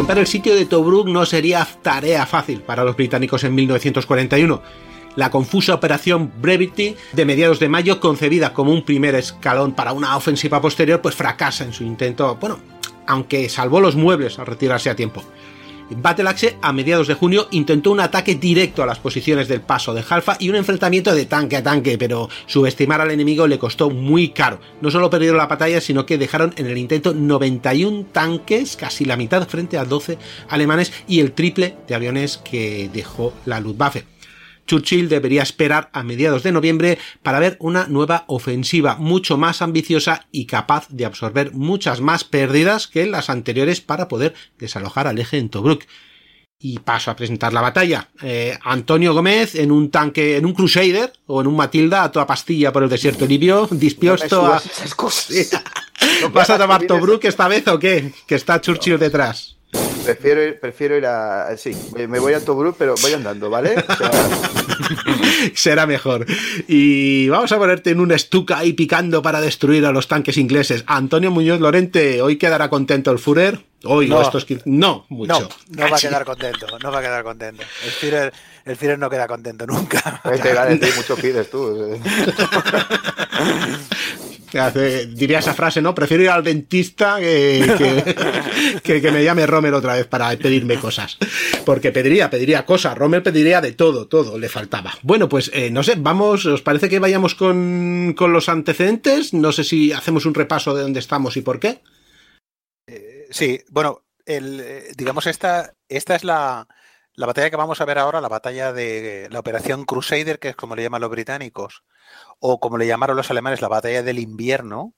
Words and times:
Romper 0.00 0.16
el 0.16 0.26
sitio 0.26 0.54
de 0.54 0.64
Tobruk 0.64 1.08
no 1.08 1.26
sería 1.26 1.68
tarea 1.82 2.24
fácil 2.24 2.62
para 2.62 2.84
los 2.84 2.96
británicos 2.96 3.44
en 3.44 3.54
1941. 3.54 4.62
La 5.14 5.30
confusa 5.30 5.74
operación 5.74 6.32
Brevity 6.40 6.96
de 7.12 7.26
mediados 7.26 7.60
de 7.60 7.68
mayo, 7.68 8.00
concebida 8.00 8.54
como 8.54 8.72
un 8.72 8.82
primer 8.82 9.14
escalón 9.14 9.72
para 9.72 9.92
una 9.92 10.16
ofensiva 10.16 10.58
posterior, 10.62 11.02
pues 11.02 11.14
fracasa 11.14 11.64
en 11.64 11.74
su 11.74 11.84
intento, 11.84 12.34
bueno, 12.40 12.60
aunque 13.06 13.50
salvó 13.50 13.82
los 13.82 13.94
muebles 13.94 14.38
al 14.38 14.46
retirarse 14.46 14.88
a 14.88 14.96
tiempo. 14.96 15.22
Battleaxe 15.90 16.56
a 16.62 16.72
mediados 16.72 17.08
de 17.08 17.14
junio 17.14 17.48
intentó 17.50 17.90
un 17.90 18.00
ataque 18.00 18.36
directo 18.36 18.82
a 18.82 18.86
las 18.86 19.00
posiciones 19.00 19.48
del 19.48 19.60
paso 19.60 19.92
de 19.92 20.04
Halfa 20.08 20.36
y 20.38 20.48
un 20.48 20.56
enfrentamiento 20.56 21.14
de 21.14 21.26
tanque 21.26 21.56
a 21.56 21.62
tanque, 21.62 21.98
pero 21.98 22.28
subestimar 22.46 23.00
al 23.00 23.10
enemigo 23.10 23.46
le 23.46 23.58
costó 23.58 23.90
muy 23.90 24.28
caro. 24.28 24.60
No 24.80 24.90
solo 24.90 25.10
perdieron 25.10 25.38
la 25.38 25.46
batalla, 25.46 25.80
sino 25.80 26.06
que 26.06 26.18
dejaron 26.18 26.54
en 26.56 26.66
el 26.66 26.78
intento 26.78 27.12
91 27.12 28.06
tanques, 28.12 28.76
casi 28.76 29.04
la 29.04 29.16
mitad 29.16 29.48
frente 29.48 29.78
a 29.78 29.84
12 29.84 30.18
alemanes 30.48 30.92
y 31.08 31.20
el 31.20 31.32
triple 31.32 31.76
de 31.88 31.94
aviones 31.94 32.38
que 32.38 32.88
dejó 32.92 33.32
la 33.44 33.60
Luftwaffe. 33.60 34.04
Churchill 34.70 35.08
debería 35.08 35.42
esperar 35.42 35.90
a 35.92 36.04
mediados 36.04 36.44
de 36.44 36.52
noviembre 36.52 36.96
para 37.24 37.40
ver 37.40 37.56
una 37.58 37.88
nueva 37.88 38.22
ofensiva 38.28 38.94
mucho 38.94 39.36
más 39.36 39.62
ambiciosa 39.62 40.28
y 40.30 40.46
capaz 40.46 40.86
de 40.90 41.04
absorber 41.04 41.52
muchas 41.54 42.00
más 42.00 42.22
pérdidas 42.22 42.86
que 42.86 43.06
las 43.06 43.30
anteriores 43.30 43.80
para 43.80 44.06
poder 44.06 44.32
desalojar 44.60 45.08
al 45.08 45.18
eje 45.18 45.38
en 45.38 45.48
Tobruk. 45.48 45.86
Y 46.56 46.78
paso 46.78 47.10
a 47.10 47.16
presentar 47.16 47.52
la 47.52 47.62
batalla. 47.62 48.10
Eh, 48.22 48.56
Antonio 48.62 49.12
Gómez 49.12 49.56
en 49.56 49.72
un 49.72 49.90
tanque, 49.90 50.36
en 50.36 50.46
un 50.46 50.52
Crusader 50.52 51.12
o 51.26 51.40
en 51.40 51.48
un 51.48 51.56
Matilda 51.56 52.04
a 52.04 52.12
toda 52.12 52.28
pastilla 52.28 52.72
por 52.72 52.84
el 52.84 52.88
desierto 52.88 53.26
libio, 53.26 53.66
dispuesto 53.72 54.42
no 54.46 54.52
a... 54.52 54.58
esas 54.58 54.94
cosas. 54.94 55.50
¿Vas 56.32 56.50
a 56.50 56.58
tomar 56.58 56.86
Tobruk 56.86 57.24
esta 57.24 57.48
vez 57.48 57.66
o 57.66 57.76
qué? 57.76 58.12
Que 58.24 58.36
está 58.36 58.60
Churchill 58.60 59.00
detrás. 59.00 59.56
Prefiero 60.04 60.42
ir, 60.42 60.60
prefiero 60.60 60.96
ir 60.96 61.06
a. 61.06 61.56
Sí, 61.56 61.76
me 62.08 62.18
voy 62.18 62.32
a 62.34 62.44
Tobruk, 62.44 62.76
pero 62.78 62.94
voy 63.00 63.12
andando, 63.12 63.50
¿vale? 63.50 63.74
O 63.76 63.96
sea, 63.96 64.10
Será 65.54 65.86
mejor. 65.86 66.26
Y 66.68 67.28
vamos 67.28 67.52
a 67.52 67.58
ponerte 67.58 67.90
en 67.90 68.00
un 68.00 68.12
estuca 68.12 68.58
ahí 68.58 68.72
picando 68.72 69.22
para 69.22 69.40
destruir 69.40 69.84
a 69.86 69.92
los 69.92 70.08
tanques 70.08 70.36
ingleses. 70.36 70.84
Antonio 70.86 71.30
Muñoz 71.30 71.60
Lorente, 71.60 72.22
¿hoy 72.22 72.36
quedará 72.36 72.68
contento 72.68 73.10
el 73.10 73.18
Führer? 73.18 73.60
Hoy, 73.84 74.08
No. 74.08 74.20
estos 74.20 74.46
No, 74.66 75.06
mucho. 75.08 75.40
No, 75.40 75.48
no 75.84 75.90
va 75.90 75.96
a 75.96 76.00
quedar 76.00 76.24
contento, 76.24 76.66
no 76.82 76.92
va 76.92 76.98
a 76.98 77.02
quedar 77.02 77.24
contento. 77.24 77.62
El 77.84 77.90
Führer, 77.90 78.32
el 78.66 78.76
Führer 78.76 78.98
no 78.98 79.08
queda 79.08 79.26
contento 79.26 79.66
nunca. 79.66 80.20
este 80.32 80.52
gane, 80.52 80.76
tío, 80.76 80.94
mucho 80.96 81.16
pides 81.16 81.50
tú. 81.50 81.98
Hace- 84.58 85.06
diría 85.06 85.38
esa 85.38 85.54
frase, 85.54 85.80
¿no? 85.82 85.94
Prefiero 85.94 86.22
ir 86.22 86.30
al 86.30 86.42
dentista 86.44 87.18
que, 87.18 87.74
que, 87.78 88.80
que- 88.82 89.00
que 89.00 89.10
me 89.12 89.22
llame 89.24 89.46
Rommel 89.46 89.74
otra 89.74 89.94
vez 89.94 90.06
para 90.06 90.30
pedirme 90.36 90.76
cosas. 90.78 91.18
Porque 91.64 91.92
pediría, 91.92 92.30
pediría 92.30 92.64
cosas. 92.66 92.96
Rommel 92.98 93.22
pediría 93.22 93.60
de 93.60 93.72
todo, 93.72 94.06
todo 94.08 94.38
le 94.38 94.48
faltaba. 94.48 94.92
Bueno, 95.02 95.28
pues 95.28 95.50
eh, 95.54 95.70
no 95.70 95.82
sé, 95.82 95.94
vamos, 95.98 96.46
¿os 96.46 96.62
parece 96.62 96.88
que 96.88 96.98
vayamos 96.98 97.34
con, 97.34 98.14
con 98.16 98.32
los 98.32 98.48
antecedentes? 98.48 99.32
No 99.34 99.52
sé 99.52 99.64
si 99.64 99.92
hacemos 99.92 100.26
un 100.26 100.34
repaso 100.34 100.74
de 100.74 100.82
dónde 100.82 101.00
estamos 101.00 101.36
y 101.36 101.42
por 101.42 101.60
qué. 101.60 101.80
Sí, 103.30 103.60
bueno, 103.70 104.02
el, 104.26 104.60
eh, 104.60 104.84
digamos, 104.96 105.26
esta, 105.26 105.72
esta 105.88 106.16
es 106.16 106.24
la, 106.24 106.66
la 107.20 107.26
batalla 107.26 107.50
que 107.50 107.56
vamos 107.56 107.78
a 107.82 107.84
ver 107.84 107.98
ahora, 107.98 108.22
la 108.22 108.28
batalla 108.28 108.72
de 108.72 109.28
la 109.30 109.40
Operación 109.40 109.84
Crusader, 109.84 110.38
que 110.38 110.48
es 110.48 110.56
como 110.56 110.74
le 110.74 110.82
llaman 110.82 111.02
los 111.02 111.10
británicos, 111.10 111.84
o 112.38 112.58
como 112.60 112.78
le 112.78 112.86
llamaron 112.86 113.14
los 113.14 113.30
alemanes, 113.30 113.60
la 113.60 113.68
batalla 113.68 114.02
del 114.02 114.18
invierno, 114.18 114.94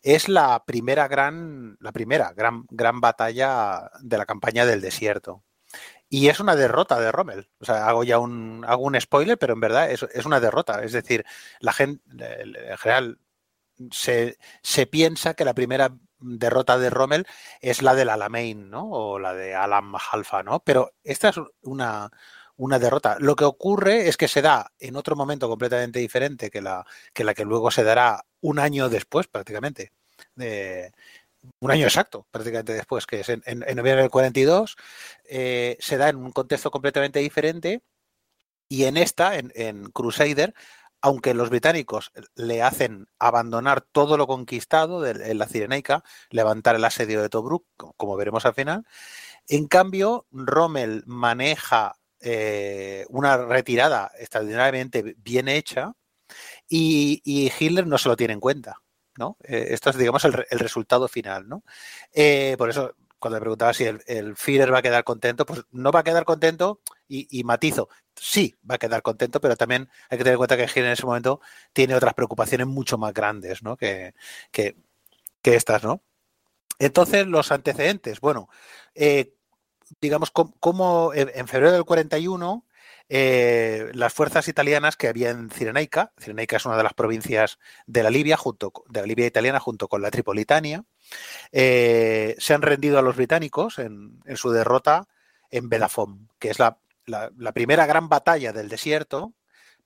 es 0.00 0.30
la 0.30 0.64
primera 0.64 1.06
gran, 1.06 1.76
la 1.80 1.92
primera 1.92 2.32
gran, 2.32 2.64
gran 2.70 3.02
batalla 3.02 3.90
de 4.00 4.16
la 4.16 4.24
campaña 4.24 4.64
del 4.64 4.80
desierto. 4.80 5.44
Y 6.08 6.28
es 6.28 6.40
una 6.40 6.56
derrota 6.56 6.98
de 6.98 7.12
Rommel. 7.12 7.50
O 7.60 7.66
sea, 7.66 7.86
hago 7.86 8.04
ya 8.04 8.18
un, 8.18 8.64
hago 8.66 8.84
un 8.84 8.98
spoiler, 8.98 9.36
pero 9.36 9.52
en 9.52 9.60
verdad 9.60 9.90
es, 9.90 10.02
es 10.14 10.24
una 10.24 10.40
derrota. 10.40 10.82
Es 10.82 10.92
decir, 10.92 11.26
la 11.60 11.74
gente, 11.74 12.02
en 12.40 12.78
general, 12.78 13.18
se, 13.90 14.38
se 14.62 14.86
piensa 14.86 15.34
que 15.34 15.44
la 15.44 15.52
primera 15.52 15.94
derrota 16.20 16.78
de 16.78 16.90
Rommel 16.90 17.26
es 17.60 17.82
la 17.82 17.94
del 17.94 18.08
Alamein, 18.10 18.70
¿no? 18.70 18.88
O 18.90 19.18
la 19.18 19.34
de 19.34 19.54
Alam 19.54 19.94
Halfa, 19.96 20.42
¿no? 20.42 20.60
Pero 20.60 20.92
esta 21.04 21.30
es 21.30 21.36
una, 21.62 22.10
derrota. 22.56 23.16
Lo 23.20 23.36
que 23.36 23.44
ocurre 23.44 24.08
es 24.08 24.16
que 24.16 24.28
se 24.28 24.42
da 24.42 24.72
en 24.78 24.96
otro 24.96 25.16
momento 25.16 25.48
completamente 25.48 25.98
diferente 25.98 26.50
que 26.50 26.60
la 26.60 26.84
que, 27.14 27.44
luego 27.44 27.70
se 27.70 27.84
dará 27.84 28.24
un 28.40 28.58
año 28.58 28.88
después, 28.88 29.26
prácticamente. 29.28 29.92
Un 31.60 31.70
año 31.70 31.86
exacto, 31.86 32.26
prácticamente 32.30 32.74
después, 32.74 33.06
que 33.06 33.20
es 33.20 33.28
en, 33.30 33.42
en, 33.46 33.64
en 33.66 33.76
noviembre 33.76 34.02
del 34.02 34.10
42, 34.10 34.76
eh, 35.24 35.76
se 35.80 35.96
da 35.96 36.10
en 36.10 36.16
un 36.16 36.32
contexto 36.32 36.70
completamente 36.70 37.18
diferente. 37.20 37.82
Y 38.68 38.84
en 38.84 38.96
esta, 38.96 39.36
en, 39.36 39.50
en 39.56 39.90
Crusader, 39.90 40.54
aunque 41.02 41.34
los 41.34 41.50
británicos 41.50 42.12
le 42.34 42.62
hacen 42.62 43.08
abandonar 43.18 43.80
todo 43.80 44.16
lo 44.16 44.26
conquistado 44.26 45.06
en 45.06 45.38
la 45.38 45.46
Cirenaica, 45.46 46.04
levantar 46.30 46.76
el 46.76 46.84
asedio 46.84 47.22
de 47.22 47.28
Tobruk, 47.28 47.64
como 47.76 48.16
veremos 48.16 48.44
al 48.46 48.54
final, 48.54 48.84
en 49.48 49.66
cambio, 49.66 50.26
Rommel 50.30 51.02
maneja 51.06 51.96
eh, 52.20 53.04
una 53.08 53.36
retirada 53.36 54.12
extraordinariamente 54.18 55.14
bien 55.18 55.48
hecha 55.48 55.92
y, 56.68 57.50
Hitler 57.58 57.86
no 57.86 57.98
se 57.98 58.08
lo 58.08 58.16
tiene 58.16 58.34
en 58.34 58.40
cuenta. 58.40 58.76
¿no? 59.16 59.36
Eh, 59.42 59.68
esto 59.70 59.90
es, 59.90 59.96
digamos, 59.96 60.24
el, 60.24 60.46
el 60.50 60.58
resultado 60.60 61.08
final. 61.08 61.48
¿no? 61.48 61.64
Eh, 62.12 62.54
por 62.58 62.70
eso, 62.70 62.94
cuando 63.20 63.36
me 63.36 63.40
preguntaba 63.42 63.72
si 63.72 63.84
el, 63.84 64.02
el, 64.06 64.34
va 64.72 64.78
a 64.78 64.82
quedar 64.82 65.04
contento, 65.04 65.46
pues 65.46 65.62
no 65.70 65.92
va 65.92 66.00
a 66.00 66.04
quedar 66.04 66.24
contento 66.24 66.80
y, 67.08 67.44
matizo, 67.44 67.88
sí 68.16 68.56
va 68.68 68.76
a 68.76 68.78
quedar 68.78 69.02
contento, 69.02 69.40
pero 69.40 69.56
también 69.56 69.88
hay 70.08 70.18
que 70.18 70.24
tener 70.24 70.34
en 70.34 70.38
cuenta 70.38 70.56
que 70.56 70.64
Hitler 70.64 70.86
en 70.86 70.92
ese 70.92 71.06
momento 71.06 71.40
tiene 71.72 71.94
otras 71.94 72.14
preocupaciones 72.14 72.66
mucho 72.66 72.98
más 72.98 73.12
grandes 73.12 73.62
¿no? 73.62 73.76
que, 73.76 74.14
que, 74.50 74.74
estas. 75.42 75.84
¿no? 75.84 76.02
Entonces, 76.78 77.26
los 77.26 77.52
antecedentes, 77.52 78.20
bueno, 78.20 78.48
eh, 78.94 79.34
digamos, 80.00 80.30
como 80.30 81.12
en 81.14 81.48
febrero 81.48 81.72
del 81.72 81.84
41, 81.84 82.64
eh, 83.12 83.90
las 83.92 84.14
fuerzas 84.14 84.46
italianas 84.46 84.96
que 84.96 85.08
había 85.08 85.30
en 85.30 85.50
Cirenaica, 85.50 86.12
Cirenaica 86.16 86.56
es 86.56 86.64
una 86.64 86.76
de 86.76 86.84
las 86.84 86.94
provincias 86.94 87.58
de 87.86 88.04
la 88.04 88.10
Libia, 88.10 88.36
junto, 88.36 88.72
de 88.88 89.00
la 89.00 89.06
Libia 89.08 89.26
italiana, 89.26 89.58
junto 89.58 89.88
con 89.88 90.00
la 90.00 90.12
Tripolitania, 90.12 90.84
eh, 91.52 92.36
se 92.38 92.54
han 92.54 92.62
rendido 92.62 92.98
a 92.98 93.02
los 93.02 93.16
británicos 93.16 93.78
en, 93.78 94.20
su 94.36 94.50
derrota 94.50 95.08
en 95.50 95.68
Belafom, 95.68 96.28
que 96.38 96.50
es 96.50 96.58
la, 96.58 96.78
primera 97.52 97.86
gran 97.86 98.08
batalla 98.08 98.52
del 98.52 98.68
desierto, 98.68 99.34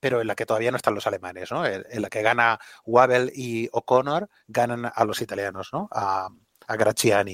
pero 0.00 0.20
en 0.20 0.26
la 0.26 0.34
que 0.34 0.46
todavía 0.46 0.70
no 0.70 0.76
están 0.76 0.94
los 0.94 1.06
alemanes, 1.06 1.50
¿no? 1.50 1.64
En, 1.64 1.84
en 1.88 2.02
la 2.02 2.10
que 2.10 2.22
gana 2.22 2.58
Wabel 2.84 3.32
y 3.34 3.68
O'Connor, 3.72 4.28
ganan 4.46 4.90
a 4.94 5.04
los 5.04 5.22
italianos, 5.22 5.70
¿no? 5.72 5.88
A, 5.90 6.28
a. 6.66 7.24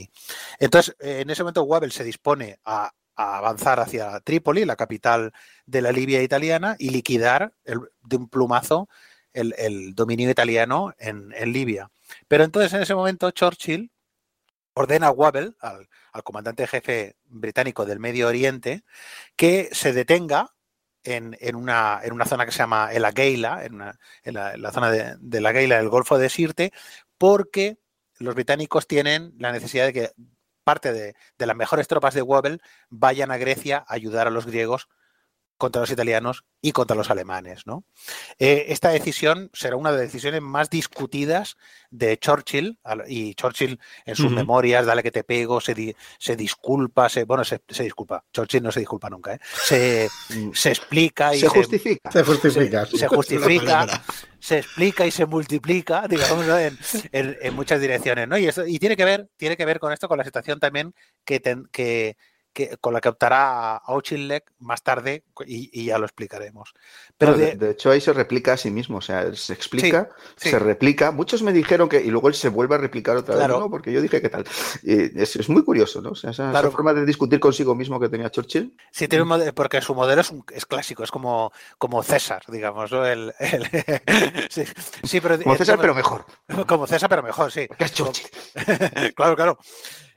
Entonces, 0.58 0.96
en 1.00 1.31
ese 1.31 1.42
momento 1.42 1.62
Wabel 1.64 1.92
se 1.92 2.04
dispone 2.04 2.58
a 2.64 2.92
a 3.20 3.37
avanzar 3.37 3.81
hacia 3.81 4.19
Trípoli, 4.20 4.64
la 4.64 4.76
capital 4.76 5.32
de 5.66 5.82
la 5.82 5.92
Libia 5.92 6.22
italiana, 6.22 6.76
y 6.78 6.88
liquidar 6.88 7.52
de 7.64 8.16
un 8.16 8.28
plumazo 8.28 8.88
el, 9.32 9.94
dominio 9.94 10.31
italiano 10.31 10.94
en, 10.99 11.31
Libia. 11.53 11.91
Pero 12.29 12.44
entonces 12.44 12.73
en 12.73 12.82
ese 12.82 12.94
momento 12.94 13.31
Churchill 13.31 13.91
ordena 14.75 15.09
a 15.09 15.11
Wabel, 15.11 15.56
al, 15.61 15.88
comandante 16.25 16.67
jefe 16.67 17.17
británico 17.25 17.85
del 17.85 18.00
Medio 18.00 18.29
Oriente, 18.29 18.82
que 19.37 19.69
se 19.73 19.93
detenga 19.93 20.55
en, 21.05 21.35
una, 21.55 22.00
en, 22.03 22.12
una, 22.12 22.27
zona 22.27 22.44
que 22.44 22.53
se 22.53 22.59
llama 22.59 22.93
el 22.93 23.05
Agueila, 23.05 23.65
en, 23.65 23.79
la, 24.35 24.73
zona 24.73 24.91
de, 24.91 25.41
la 25.41 25.49
Agueila 25.50 25.79
del 25.79 25.88
Golfo 25.88 26.19
de 26.19 26.29
Sirte, 26.29 26.73
porque 27.19 27.79
los 28.19 28.35
británicos 28.35 28.87
tienen 28.87 29.35
la 29.38 29.53
necesidad 29.53 29.87
de 29.87 29.93
que 29.93 30.11
parte 30.62 30.93
de, 30.93 31.15
de 31.38 31.47
las 31.47 31.56
mejores 31.56 31.88
tropas 31.88 32.15
de 32.15 32.23
Wabel 32.23 32.61
vayan 32.91 33.31
a 33.31 33.38
Grecia 33.38 33.79
a 33.88 33.94
ayudar 33.94 34.26
a 34.26 34.31
los 34.31 34.47
griegos 34.47 34.88
contra 35.61 35.83
los 35.83 35.91
italianos 35.91 36.45
y 36.61 36.73
contra 36.73 36.97
los 36.97 37.11
alemanes. 37.11 37.67
¿no? 37.67 37.85
Eh, 38.39 38.67
esta 38.69 38.89
decisión 38.89 39.51
será 39.53 39.77
una 39.77 39.93
de 39.93 39.99
las 39.99 40.07
decisiones 40.07 40.41
más 40.43 40.71
discutidas 40.71 41.57
de 41.91 42.19
Churchill, 42.19 42.79
y 43.07 43.35
Churchill 43.35 43.79
en 44.07 44.17
sus 44.17 44.33
memorias, 44.33 44.87
dale 44.87 45.03
que 45.03 45.11
te 45.11 45.23
pego, 45.23 45.61
se, 45.61 45.95
se 46.19 46.37
disculpa, 46.37 47.09
se, 47.09 47.25
bueno, 47.25 47.45
se, 47.45 47.61
disculpa, 47.69 48.25
Churchill 48.33 48.62
no 48.62 48.73
se 48.73 48.81
disculpa 48.81 49.11
nunca, 49.11 49.35
¿eh? 49.35 49.41
se, 49.65 50.09
mm. 50.31 50.53
se, 50.53 50.69
explica 50.71 51.35
y 51.35 51.41
se 51.41 51.49
justifica. 51.49 52.11
Se, 52.11 52.25
justifica. 52.25 52.87
Se, 52.87 53.09
justifica, 53.09 54.03
se 54.39 54.59
explica 54.59 55.07
y 55.07 55.11
se 55.11 55.27
multiplica, 55.27 56.07
digamos, 56.09 56.47
en, 57.12 57.55
muchas 57.55 57.81
direcciones. 57.81 58.29
¿no? 58.29 58.39
Y, 58.39 58.49
y 58.67 58.79
tiene, 58.79 58.97
que 58.97 59.05
ver, 59.05 59.29
tiene 59.37 59.57
que 59.57 59.67
ver 59.67 59.79
con 59.79 59.93
esto, 59.93 60.09
con 60.09 60.19
la 60.19 60.25
situación 60.25 60.59
también 60.59 60.95
que, 61.25 61.41
que 61.71 62.17
con 62.81 62.93
la 62.93 63.00
que 63.00 63.08
optará 63.08 63.76
a 63.76 63.94
Ochilek 63.94 64.52
más 64.58 64.82
tarde 64.82 65.25
y, 65.47 65.85
ya 65.85 65.99
lo 65.99 66.05
explicaremos. 66.05 66.75
Pero 67.17 67.35
de, 67.35 67.70
hecho 67.70 67.91
ahí 67.91 68.00
se 68.00 68.12
replica 68.12 68.55
a 68.55 68.56
sí 68.56 68.70
mismo, 68.70 68.99
o 68.99 69.00
sea, 69.00 69.35
se 69.35 69.52
explica, 69.52 70.11
se 70.37 70.58
replica. 70.58 71.11
Muchos 71.11 71.43
me 71.43 71.52
dijeron 71.52 71.88
que 71.88 72.00
y 72.00 72.11
luego 72.11 72.29
él 72.29 72.35
se 72.35 72.49
vuelve 72.49 72.75
a 72.75 72.79
replicar 72.79 73.17
otra 73.17 73.37
vez, 73.37 73.49
¿no? 73.49 73.70
Porque 73.70 73.93
yo 73.93 74.00
dije 74.00 74.20
que 74.20 74.29
tal. 74.29 74.44
Y 74.82 75.20
es, 75.20 75.49
muy 75.49 75.64
curioso, 75.64 76.00
¿no? 76.00 76.11
O 76.11 76.14
sea, 76.14 76.31
esa, 76.31 76.70
forma 76.70 76.93
de 76.93 77.05
discutir 77.05 77.41
consigo 77.41 77.75
mismo 77.75 77.99
que 78.00 78.08
tenía 78.08 78.31
Churchill. 78.31 78.76
Sí, 78.91 79.08
tiene 79.08 79.52
porque 79.52 79.81
su 79.81 79.94
modelo 79.94 80.20
es, 80.20 80.32
es 80.52 80.67
clásico, 80.67 81.05
es 81.05 81.11
como, 81.11 81.52
como 81.79 82.02
César, 82.02 82.43
digamos, 82.49 82.91
¿no? 82.91 83.06
El, 83.06 83.32
sí, 84.50 85.20
pero, 85.20 85.38
como 85.43 85.56
César, 85.56 85.79
pero 85.81 85.94
mejor. 85.94 86.25
Como 86.67 86.87
César, 86.87 87.08
pero 87.08 87.23
mejor, 87.23 87.52
sí. 87.52 87.67
es 87.79 87.93
Churchill. 87.93 88.29
claro, 89.14 89.37
claro. 89.37 89.58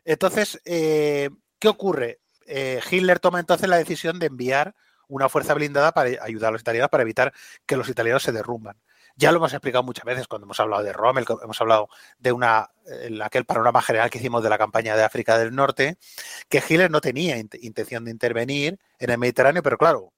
Entonces, 0.05 0.61
eh, 0.65 1.29
¿qué 1.59 1.67
ocurre? 1.67 2.19
Eh, 2.47 2.81
Hitler 2.89 3.19
toma 3.19 3.39
entonces 3.39 3.69
la 3.69 3.77
decisión 3.77 4.19
de 4.19 4.27
enviar 4.27 4.75
una 5.07 5.29
fuerza 5.29 5.53
blindada 5.53 5.91
para 5.91 6.23
ayudar 6.23 6.49
a 6.49 6.51
los 6.51 6.61
italianos 6.61 6.89
para 6.89 7.03
evitar 7.03 7.33
que 7.65 7.77
los 7.77 7.89
italianos 7.89 8.23
se 8.23 8.31
derrumban. 8.31 8.77
Ya 9.15 9.31
lo 9.31 9.37
hemos 9.37 9.53
explicado 9.53 9.83
muchas 9.83 10.05
veces 10.05 10.27
cuando 10.27 10.45
hemos 10.45 10.59
hablado 10.59 10.81
de 10.81 10.91
Rommel, 10.91 11.25
hemos 11.43 11.61
hablado 11.61 11.87
de 12.17 12.31
una 12.31 12.71
aquel 13.23 13.45
panorama 13.45 13.81
general 13.81 14.09
que 14.09 14.17
hicimos 14.17 14.41
de 14.43 14.49
la 14.49 14.57
campaña 14.57 14.95
de 14.95 15.03
África 15.03 15.37
del 15.37 15.53
Norte, 15.53 15.97
que 16.49 16.63
Hitler 16.67 16.89
no 16.89 16.99
tenía 16.99 17.37
intención 17.37 18.05
de 18.05 18.11
intervenir 18.11 18.79
en 18.97 19.09
el 19.11 19.17
Mediterráneo, 19.19 19.61
pero 19.61 19.77
claro, 19.77 20.13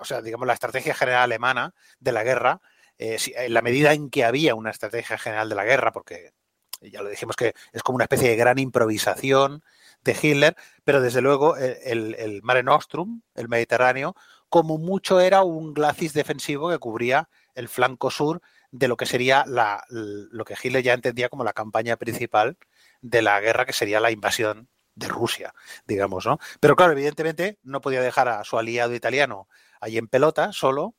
o 0.00 0.04
sea, 0.04 0.22
digamos 0.22 0.46
la 0.46 0.54
estrategia 0.54 0.94
general 0.94 1.22
alemana 1.22 1.74
de 1.98 2.12
la 2.12 2.22
guerra, 2.22 2.60
eh, 2.98 3.18
en 3.36 3.54
la 3.54 3.62
medida 3.62 3.92
en 3.92 4.10
que 4.10 4.24
había 4.24 4.54
una 4.54 4.70
estrategia 4.70 5.18
general 5.18 5.48
de 5.48 5.54
la 5.54 5.64
guerra, 5.64 5.92
porque 5.92 6.32
ya 6.80 7.02
lo 7.02 7.08
dijimos 7.08 7.36
que 7.36 7.54
es 7.72 7.82
como 7.82 7.96
una 7.96 8.04
especie 8.04 8.28
de 8.28 8.36
gran 8.36 8.58
improvisación 8.58 9.62
de 10.02 10.16
Hitler, 10.20 10.56
pero 10.84 11.00
desde 11.00 11.20
luego 11.20 11.56
el, 11.56 12.40
Mare 12.42 12.62
Nostrum, 12.62 13.22
el 13.34 13.48
Mediterráneo, 13.48 14.14
como 14.48 14.78
mucho 14.78 15.20
era 15.20 15.42
un 15.42 15.74
glacis 15.74 16.12
defensivo 16.12 16.70
que 16.70 16.78
cubría 16.78 17.28
el 17.54 17.68
flanco 17.68 18.10
sur 18.10 18.40
de 18.70 18.88
lo 18.88 18.96
que 18.96 19.06
sería 19.06 19.44
la, 19.46 19.84
lo 19.88 20.44
que 20.44 20.54
Hitler 20.60 20.82
ya 20.82 20.94
entendía 20.94 21.28
como 21.28 21.44
la 21.44 21.52
campaña 21.52 21.96
principal 21.96 22.56
de 23.00 23.22
la 23.22 23.40
guerra, 23.40 23.66
que 23.66 23.72
sería 23.72 24.00
la 24.00 24.10
invasión 24.10 24.68
de 24.94 25.08
Rusia, 25.08 25.54
digamos, 25.86 26.26
¿no? 26.26 26.38
Pero 26.60 26.76
claro, 26.76 26.92
evidentemente 26.92 27.58
no 27.62 27.80
podía 27.80 28.02
dejar 28.02 28.28
a 28.28 28.44
su 28.44 28.58
aliado 28.58 28.94
italiano 28.94 29.48
ahí 29.80 29.96
en 29.96 30.08
pelota, 30.08 30.52
solo, 30.52 30.96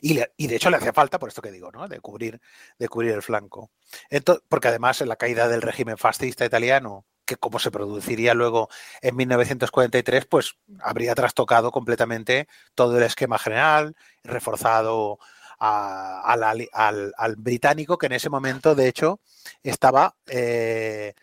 y, 0.00 0.14
de 0.14 0.56
hecho 0.56 0.70
le 0.70 0.76
hacía 0.76 0.92
falta, 0.92 1.18
por 1.18 1.28
esto 1.28 1.42
que 1.42 1.52
digo, 1.52 1.70
¿no? 1.70 1.88
De 1.88 2.00
cubrir, 2.00 2.40
de 2.78 2.88
cubrir 2.88 3.12
el 3.12 3.22
flanco. 3.22 3.70
Entonces, 4.10 4.44
porque 4.48 4.68
además 4.68 5.00
en 5.00 5.08
la 5.08 5.16
caída 5.16 5.48
del 5.48 5.62
régimen 5.62 5.96
fascista 5.96 6.44
italiano 6.44 7.06
que 7.26 7.36
como 7.36 7.58
se 7.58 7.70
produciría 7.70 8.32
luego 8.34 8.68
en 9.02 9.16
1943, 9.16 10.26
pues 10.26 10.56
habría 10.80 11.14
trastocado 11.14 11.70
completamente 11.72 12.48
todo 12.74 12.96
el 12.96 13.02
esquema 13.02 13.38
general, 13.38 13.96
reforzado 14.22 15.18
al, 15.58 17.36
británico, 17.36 17.98
que 17.98 18.06
en 18.06 18.12
ese 18.12 18.30
momento, 18.30 18.74
de 18.74 18.88
hecho, 18.88 19.20
estaba 19.62 20.16
eh, 20.26 21.14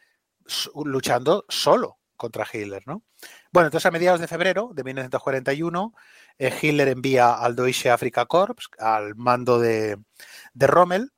luchando 0.84 1.46
solo 1.50 1.98
contra 2.18 2.48
Hitler. 2.52 2.84
¿no? 2.86 3.04
Bueno, 3.52 3.68
entonces 3.68 3.86
a 3.86 3.92
mediados 3.92 4.20
de 4.20 4.28
febrero 4.28 4.72
de 4.74 4.84
1941, 4.84 5.94
eh, 6.38 6.54
Hitler 6.62 6.90
envía 6.90 7.34
al 7.34 7.56
Deutsche 7.56 7.90
Afrika 7.90 8.26
Korps 8.26 8.70
al 8.80 9.16
mando 9.16 9.60
de, 9.60 9.98
de 10.54 10.68
Rommel, 10.68 11.12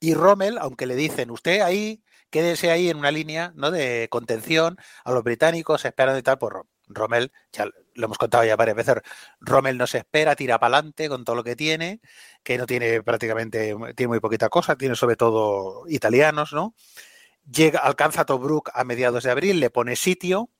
y 0.00 0.12
Rommel, 0.12 0.58
aunque 0.58 0.86
le 0.86 0.96
dicen, 0.96 1.30
usted 1.30 1.60
ahí 1.62 2.02
quédese 2.34 2.72
ahí 2.72 2.90
en 2.90 2.96
una 2.96 3.12
línea 3.12 3.52
¿no? 3.54 3.70
de 3.70 4.08
contención 4.10 4.76
a 5.04 5.12
los 5.12 5.22
británicos, 5.22 5.84
esperando 5.84 6.18
y 6.18 6.22
tal, 6.24 6.36
pues 6.36 6.52
Rommel, 6.88 7.30
ya 7.52 7.66
lo 7.66 8.06
hemos 8.06 8.18
contado 8.18 8.42
ya 8.42 8.56
varias 8.56 8.76
veces, 8.76 8.96
Rommel 9.38 9.78
no 9.78 9.86
se 9.86 9.98
espera, 9.98 10.34
tira 10.34 10.58
para 10.58 10.78
adelante 10.78 11.08
con 11.08 11.24
todo 11.24 11.36
lo 11.36 11.44
que 11.44 11.54
tiene, 11.54 12.00
que 12.42 12.58
no 12.58 12.66
tiene 12.66 13.04
prácticamente, 13.04 13.76
tiene 13.94 14.08
muy 14.08 14.18
poquita 14.18 14.48
cosa, 14.48 14.74
tiene 14.74 14.96
sobre 14.96 15.14
todo 15.14 15.84
italianos, 15.86 16.52
¿no? 16.52 16.74
Llega, 17.48 17.78
alcanza 17.78 18.24
Tobruk 18.24 18.68
a 18.74 18.82
mediados 18.82 19.22
de 19.22 19.30
abril, 19.30 19.60
le 19.60 19.70
pone 19.70 19.94
sitio, 19.94 20.50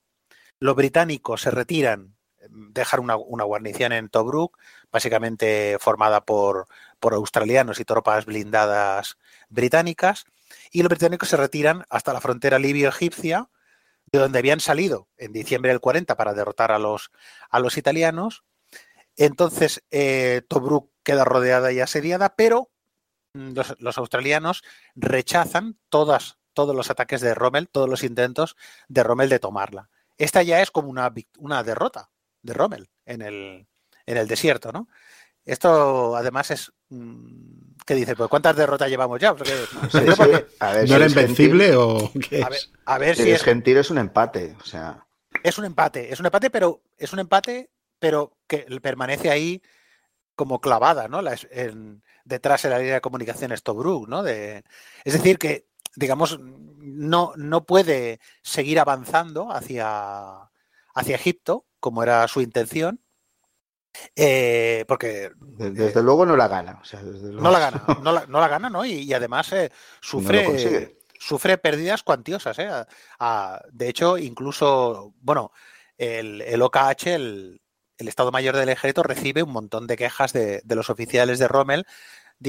los 0.59 0.77
británicos 0.77 1.41
se 1.41 1.51
retiran, 1.51 2.15
dejan 2.49 3.01
una, 3.01 3.43
guarnición 3.43 3.91
en 3.91 4.07
Tobruk, 4.07 4.57
básicamente 4.93 5.75
formada 5.81 6.23
por, 6.23 6.67
por 7.01 7.15
australianos 7.15 7.81
y 7.81 7.83
tropas 7.83 8.25
blindadas 8.25 9.17
británicas, 9.49 10.25
y 10.71 10.81
los 10.81 10.89
británicos 10.89 11.29
se 11.29 11.37
retiran 11.37 11.85
hasta 11.89 12.13
la 12.13 12.21
frontera 12.21 12.59
libio-egipcia, 12.59 13.49
de 14.11 14.19
donde 14.19 14.39
habían 14.39 14.59
salido 14.59 15.07
en 15.17 15.33
diciembre 15.33 15.71
del 15.71 15.79
40 15.79 16.15
para 16.15 16.33
derrotar 16.33 16.71
a 16.71 16.79
los, 16.79 17.11
a 17.49 17.59
los 17.59 17.77
italianos. 17.77 18.43
Entonces, 19.17 19.83
eh, 19.91 20.41
Tobruk 20.47 20.91
queda 21.03 21.25
rodeada 21.25 21.71
y 21.71 21.79
asediada, 21.79 22.35
pero 22.35 22.71
mm, 23.33 23.53
los, 23.79 23.97
australianos 23.97 24.63
rechazan 24.95 25.77
todas, 25.89 26.37
todos 26.53 26.75
los 26.75 26.89
ataques 26.89 27.21
de 27.21 27.33
Rommel, 27.33 27.69
todos 27.69 27.89
los 27.89 28.03
intentos 28.03 28.55
de 28.87 29.03
Rommel 29.03 29.29
de 29.29 29.39
tomarla. 29.39 29.89
Esta 30.17 30.43
ya 30.43 30.61
es 30.61 30.71
como 30.71 30.89
una, 30.89 31.13
una 31.39 31.63
derrota 31.63 32.09
de 32.41 32.53
Rommel 32.53 32.89
en 33.05 33.21
el, 33.21 33.67
en 34.05 34.17
el 34.17 34.27
desierto, 34.27 34.71
¿no? 34.71 34.87
Esto 35.45 36.15
además 36.15 36.51
es 36.51 36.73
mm, 36.89 37.65
¿Qué 37.85 37.93
dice? 37.93 38.15
Pues 38.15 38.29
¿cuántas 38.29 38.55
derrotas 38.55 38.89
llevamos 38.89 39.19
ya? 39.19 39.33
¿No 39.33 40.95
era 40.95 41.05
invencible 41.05 41.75
o 41.75 42.11
qué 42.29 42.43
A 42.85 42.97
ver, 42.97 43.15
si, 43.15 43.29
es, 43.29 43.43
gentil 43.43 43.77
es 43.77 43.91
un 43.91 43.99
empate, 43.99 44.55
o 44.59 44.65
sea. 44.65 45.05
Es 45.43 45.59
un 45.59 45.65
empate, 45.65 46.11
es 46.11 46.19
un 46.19 46.25
empate, 46.25 46.49
pero 46.49 46.81
es 46.97 47.13
un 47.13 47.19
empate, 47.19 47.69
pero 47.99 48.35
que 48.47 48.65
permanece 48.81 49.29
ahí 49.29 49.61
como 50.35 50.59
clavada, 50.59 51.07
¿no? 51.07 51.21
detrás 52.25 52.63
de 52.63 52.69
la 52.69 52.79
línea 52.79 52.95
de 52.95 53.01
comunicaciones 53.01 53.61
Tobruk, 53.61 54.07
¿no? 54.07 54.23
De, 54.23 54.63
es 55.03 55.13
decir, 55.13 55.37
que, 55.37 55.67
digamos, 55.95 56.39
no, 56.41 57.33
no 57.35 57.65
puede 57.65 58.19
seguir 58.41 58.79
avanzando 58.79 59.51
hacia, 59.51 60.49
hacia 60.95 61.15
Egipto, 61.15 61.65
como 61.79 62.01
era 62.01 62.27
su 62.27 62.41
intención, 62.41 62.99
eh, 64.15 64.85
porque. 64.87 65.31
Desde, 65.39 66.01
luego 66.01 66.25
no 66.25 66.35
la 66.35 66.47
gana. 66.47 66.81
No 67.23 67.51
la 67.51 67.59
gana, 67.59 67.83
no 68.27 68.39
la, 68.39 68.47
gana, 68.47 68.69
¿no? 68.69 68.85
Y, 68.85 69.13
además 69.13 69.51
eh, 69.53 69.71
sufre, 70.01 70.97
sufre 71.19 71.57
pérdidas 71.57 72.03
cuantiosas. 72.03 72.57
¿eh? 72.59 72.69
de 73.71 73.89
hecho, 73.89 74.17
incluso, 74.17 75.13
bueno, 75.19 75.51
el, 75.97 76.61
OKH, 76.61 77.07
el, 77.07 77.61
Estado 77.97 78.31
Mayor 78.31 78.55
del 78.55 78.69
Ejército, 78.69 79.03
recibe 79.03 79.43
un 79.43 79.51
montón 79.51 79.87
de 79.87 79.97
quejas 79.97 80.33
de, 80.33 80.61
los 80.67 80.89
oficiales 80.89 81.39
de 81.39 81.47
Rommel 81.47 81.85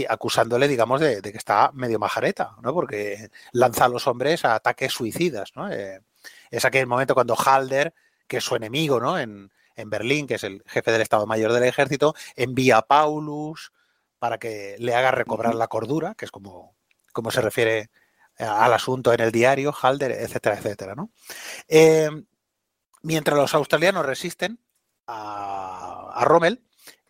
acusándole, 0.08 0.68
digamos, 0.68 1.00
de, 1.00 1.22
que 1.22 1.38
está 1.38 1.70
medio 1.72 1.98
majareta, 1.98 2.56
¿no? 2.60 2.74
Porque 2.74 3.30
lanza 3.52 3.84
a 3.84 3.88
los 3.88 4.06
hombres 4.06 4.44
a 4.44 4.56
ataques 4.56 4.92
suicidas, 4.92 5.52
¿no? 5.54 5.68
es 5.68 6.64
aquel 6.64 6.86
momento 6.86 7.14
cuando 7.14 7.36
Halder, 7.36 7.94
que 8.26 8.38
es 8.38 8.44
su 8.44 8.56
enemigo, 8.56 8.98
¿no? 8.98 9.18
En, 9.18 9.50
en 9.76 9.90
Berlín, 9.90 10.26
que 10.26 10.34
es 10.34 10.44
el 10.44 10.62
jefe 10.66 10.90
del 10.90 11.02
Estado 11.02 11.26
Mayor 11.26 11.52
del 11.52 11.64
Ejército, 11.64 12.14
envía 12.34 12.78
a 12.78 12.86
Paulus 12.86 13.72
para 14.18 14.38
que 14.38 14.76
le 14.78 14.94
haga 14.94 15.10
recobrar 15.10 15.54
la 15.54 15.68
cordura, 15.68 16.14
que 16.14 16.24
es 16.24 16.30
como, 16.30 16.74
como 17.12 17.30
se 17.30 17.40
refiere 17.40 17.90
al 18.38 18.72
asunto 18.72 19.12
en 19.12 19.20
el 19.20 19.32
diario, 19.32 19.72
Halder, 19.72 20.12
etcétera, 20.12 20.56
etcétera. 20.56 20.94
¿no? 20.94 21.10
Eh, 21.68 22.10
mientras 23.02 23.38
los 23.38 23.54
australianos 23.54 24.04
resisten 24.04 24.58
a, 25.06 26.22
Rommel, 26.24 26.62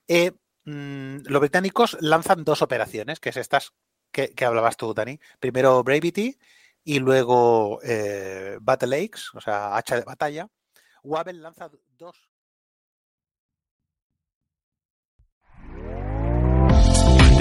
eh, 0.08 0.32
mm, 0.64 1.18
los 1.24 1.40
británicos 1.40 1.96
lanzan 2.00 2.44
dos 2.44 2.62
operaciones, 2.62 3.20
que 3.20 3.30
es 3.30 3.36
estas 3.36 3.72
que, 4.12 4.32
hablabas 4.44 4.76
tú, 4.76 4.94
Dani. 4.94 5.20
Primero 5.40 5.82
Bravity 5.82 6.38
y 6.84 6.98
luego 7.00 7.80
eh, 7.82 8.58
Battle 8.60 8.88
Lakes, 8.88 9.22
o 9.34 9.40
sea, 9.40 9.76
hacha 9.76 9.96
de 9.96 10.02
batalla. 10.02 10.48
Wabel 11.02 11.42
lanza 11.42 11.70
dos 11.98 12.30